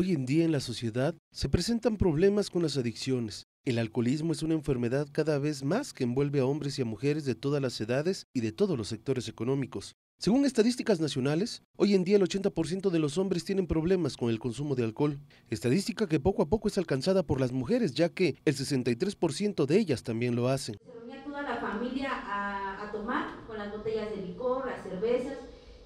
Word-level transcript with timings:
Hoy 0.00 0.12
en 0.12 0.26
día 0.26 0.44
en 0.44 0.52
la 0.52 0.60
sociedad 0.60 1.16
se 1.32 1.48
presentan 1.48 1.96
problemas 1.96 2.50
con 2.50 2.62
las 2.62 2.76
adicciones. 2.76 3.48
El 3.64 3.80
alcoholismo 3.80 4.30
es 4.30 4.44
una 4.44 4.54
enfermedad 4.54 5.08
cada 5.10 5.40
vez 5.40 5.64
más 5.64 5.92
que 5.92 6.04
envuelve 6.04 6.38
a 6.38 6.46
hombres 6.46 6.78
y 6.78 6.82
a 6.82 6.84
mujeres 6.84 7.24
de 7.24 7.34
todas 7.34 7.60
las 7.60 7.80
edades 7.80 8.28
y 8.32 8.40
de 8.40 8.52
todos 8.52 8.78
los 8.78 8.86
sectores 8.86 9.28
económicos. 9.28 9.96
Según 10.20 10.44
estadísticas 10.44 11.00
nacionales, 11.00 11.64
hoy 11.76 11.96
en 11.96 12.04
día 12.04 12.14
el 12.14 12.22
80% 12.22 12.90
de 12.90 12.98
los 13.00 13.18
hombres 13.18 13.44
tienen 13.44 13.66
problemas 13.66 14.16
con 14.16 14.30
el 14.30 14.38
consumo 14.38 14.76
de 14.76 14.84
alcohol, 14.84 15.18
estadística 15.50 16.06
que 16.06 16.20
poco 16.20 16.42
a 16.42 16.48
poco 16.48 16.68
es 16.68 16.78
alcanzada 16.78 17.24
por 17.24 17.40
las 17.40 17.50
mujeres, 17.50 17.92
ya 17.92 18.08
que 18.08 18.36
el 18.44 18.54
63% 18.54 19.66
de 19.66 19.78
ellas 19.80 20.04
también 20.04 20.36
lo 20.36 20.46
hacen. 20.46 20.76
Se 20.80 20.92
reunía 20.92 21.24
toda 21.24 21.42
la 21.42 21.56
familia 21.56 22.10
a, 22.12 22.92
tomar 22.92 23.44
con 23.48 23.58
las 23.58 23.72
botellas 23.72 24.10
de 24.10 24.24
licor, 24.24 24.64
las 24.64 24.80
cervezas, 24.80 25.38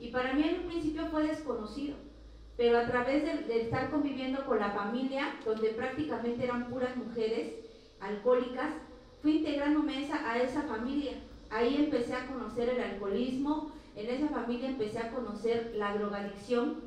y 0.00 0.10
para 0.10 0.34
mí 0.34 0.42
en 0.42 0.62
un 0.62 0.66
principio 0.66 1.06
fue 1.12 1.28
desconocido 1.28 2.09
pero 2.60 2.76
a 2.76 2.84
través 2.84 3.24
de, 3.24 3.62
estar 3.62 3.88
conviviendo 3.88 4.44
con 4.44 4.58
la 4.58 4.68
familia, 4.72 5.34
donde 5.46 5.70
prácticamente 5.70 6.44
eran 6.44 6.68
puras 6.68 6.94
mujeres 6.94 7.54
alcohólicas, 8.00 8.74
fui 9.22 9.38
integrándome 9.38 10.04
esa, 10.04 10.30
a 10.30 10.36
esa 10.36 10.64
familia. 10.64 11.12
Ahí 11.48 11.76
empecé 11.76 12.14
a 12.14 12.26
conocer 12.26 12.68
el 12.68 12.82
alcoholismo, 12.82 13.72
en 13.96 14.10
esa 14.10 14.28
familia 14.28 14.68
empecé 14.68 14.98
a 14.98 15.10
conocer 15.10 15.72
la 15.74 15.94
drogadicción, 15.94 16.82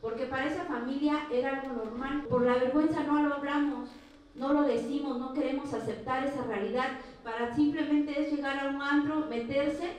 porque 0.00 0.26
para 0.26 0.46
esa 0.46 0.64
familia 0.64 1.26
era 1.32 1.58
algo 1.58 1.74
normal. 1.74 2.22
Por 2.30 2.42
la 2.42 2.54
vergüenza 2.54 3.02
no 3.02 3.20
lo 3.20 3.34
hablamos, 3.34 3.90
no 4.36 4.52
lo 4.52 4.62
decimos, 4.62 5.18
no 5.18 5.32
queremos 5.32 5.74
aceptar 5.74 6.24
esa 6.24 6.44
realidad. 6.44 7.00
Para 7.24 7.52
simplemente 7.56 8.12
es 8.16 8.32
llegar 8.32 8.60
a 8.60 8.70
un 8.70 8.80
antro, 8.80 9.26
meterse. 9.28 9.90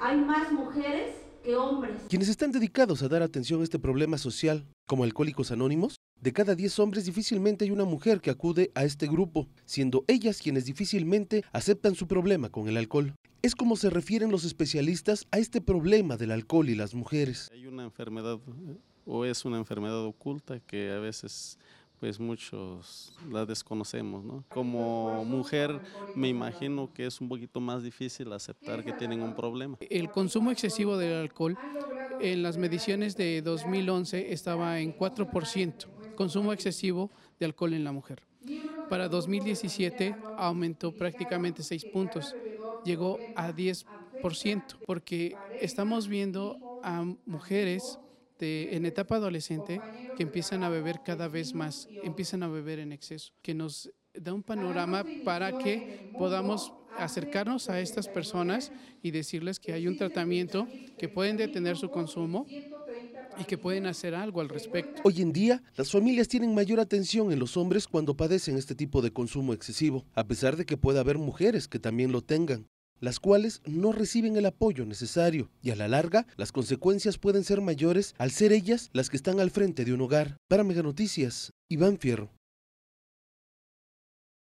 Hay 0.00 0.16
más 0.16 0.50
mujeres 0.50 1.21
que 1.42 1.56
hombres. 1.56 1.96
Quienes 2.08 2.28
están 2.28 2.52
dedicados 2.52 3.02
a 3.02 3.08
dar 3.08 3.22
atención 3.22 3.60
a 3.60 3.64
este 3.64 3.78
problema 3.78 4.18
social, 4.18 4.66
como 4.86 5.04
Alcohólicos 5.04 5.50
Anónimos, 5.50 5.96
de 6.20 6.32
cada 6.32 6.54
10 6.54 6.78
hombres 6.78 7.04
difícilmente 7.04 7.64
hay 7.64 7.70
una 7.70 7.84
mujer 7.84 8.20
que 8.20 8.30
acude 8.30 8.70
a 8.74 8.84
este 8.84 9.06
grupo, 9.06 9.48
siendo 9.64 10.04
ellas 10.06 10.40
quienes 10.40 10.64
difícilmente 10.64 11.44
aceptan 11.52 11.94
su 11.94 12.06
problema 12.06 12.48
con 12.48 12.68
el 12.68 12.76
alcohol. 12.76 13.14
Es 13.42 13.56
como 13.56 13.76
se 13.76 13.90
refieren 13.90 14.30
los 14.30 14.44
especialistas 14.44 15.26
a 15.32 15.38
este 15.38 15.60
problema 15.60 16.16
del 16.16 16.30
alcohol 16.30 16.68
y 16.68 16.76
las 16.76 16.94
mujeres. 16.94 17.48
Hay 17.52 17.66
una 17.66 17.82
enfermedad 17.82 18.38
o 19.04 19.24
es 19.24 19.44
una 19.44 19.58
enfermedad 19.58 20.04
oculta 20.04 20.60
que 20.60 20.92
a 20.92 21.00
veces 21.00 21.58
pues 22.02 22.18
muchos 22.18 23.12
la 23.30 23.46
desconocemos, 23.46 24.24
¿no? 24.24 24.44
Como 24.48 25.24
mujer 25.24 25.80
me 26.16 26.26
imagino 26.28 26.92
que 26.92 27.06
es 27.06 27.20
un 27.20 27.28
poquito 27.28 27.60
más 27.60 27.84
difícil 27.84 28.32
aceptar 28.32 28.82
que 28.82 28.92
tienen 28.92 29.22
un 29.22 29.32
problema. 29.36 29.78
El 29.88 30.10
consumo 30.10 30.50
excesivo 30.50 30.96
del 30.96 31.12
alcohol 31.12 31.56
en 32.18 32.42
las 32.42 32.56
mediciones 32.56 33.16
de 33.16 33.40
2011 33.40 34.32
estaba 34.32 34.80
en 34.80 34.92
4%, 34.96 35.86
consumo 36.16 36.52
excesivo 36.52 37.12
de 37.38 37.46
alcohol 37.46 37.72
en 37.72 37.84
la 37.84 37.92
mujer. 37.92 38.20
Para 38.88 39.08
2017 39.08 40.16
aumentó 40.34 40.90
prácticamente 40.90 41.62
6 41.62 41.84
puntos, 41.84 42.34
llegó 42.82 43.20
a 43.36 43.52
10%, 43.52 43.84
porque 44.84 45.36
estamos 45.60 46.08
viendo 46.08 46.80
a 46.82 47.04
mujeres 47.26 48.00
en 48.42 48.86
etapa 48.86 49.16
adolescente 49.16 49.80
que 50.16 50.22
empiezan 50.22 50.62
a 50.62 50.68
beber 50.68 51.00
cada 51.04 51.28
vez 51.28 51.54
más, 51.54 51.88
empiezan 52.02 52.42
a 52.42 52.48
beber 52.48 52.78
en 52.78 52.92
exceso, 52.92 53.32
que 53.42 53.54
nos 53.54 53.90
da 54.14 54.32
un 54.32 54.42
panorama 54.42 55.04
para 55.24 55.58
que 55.58 56.10
podamos 56.18 56.72
acercarnos 56.98 57.70
a 57.70 57.80
estas 57.80 58.08
personas 58.08 58.72
y 59.02 59.10
decirles 59.10 59.58
que 59.58 59.72
hay 59.72 59.86
un 59.86 59.96
tratamiento, 59.96 60.66
que 60.98 61.08
pueden 61.08 61.36
detener 61.36 61.76
su 61.76 61.90
consumo 61.90 62.46
y 63.38 63.44
que 63.44 63.56
pueden 63.56 63.86
hacer 63.86 64.14
algo 64.14 64.40
al 64.40 64.48
respecto. 64.48 65.00
Hoy 65.04 65.22
en 65.22 65.32
día, 65.32 65.62
las 65.76 65.90
familias 65.90 66.28
tienen 66.28 66.54
mayor 66.54 66.80
atención 66.80 67.32
en 67.32 67.38
los 67.38 67.56
hombres 67.56 67.86
cuando 67.86 68.16
padecen 68.16 68.58
este 68.58 68.74
tipo 68.74 69.00
de 69.00 69.12
consumo 69.12 69.54
excesivo, 69.54 70.04
a 70.14 70.26
pesar 70.26 70.56
de 70.56 70.66
que 70.66 70.76
pueda 70.76 71.00
haber 71.00 71.18
mujeres 71.18 71.68
que 71.68 71.78
también 71.78 72.12
lo 72.12 72.22
tengan 72.22 72.68
las 73.02 73.20
cuales 73.20 73.60
no 73.66 73.92
reciben 73.92 74.36
el 74.36 74.46
apoyo 74.46 74.86
necesario 74.86 75.50
y 75.60 75.70
a 75.70 75.76
la 75.76 75.88
larga 75.88 76.26
las 76.36 76.52
consecuencias 76.52 77.18
pueden 77.18 77.44
ser 77.44 77.60
mayores 77.60 78.14
al 78.16 78.30
ser 78.30 78.52
ellas 78.52 78.88
las 78.92 79.10
que 79.10 79.16
están 79.16 79.40
al 79.40 79.50
frente 79.50 79.84
de 79.84 79.92
un 79.92 80.00
hogar. 80.00 80.38
Para 80.48 80.64
Mega 80.64 80.82
Noticias, 80.82 81.50
Iván 81.68 81.98
Fierro. 81.98 82.30